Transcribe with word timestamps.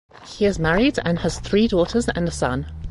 He 0.25 0.45
is 0.47 0.57
married 0.57 0.97
and 1.05 1.19
has 1.19 1.39
three 1.39 1.67
daughters 1.67 2.09
and 2.09 2.27
a 2.27 2.31
son. 2.31 2.65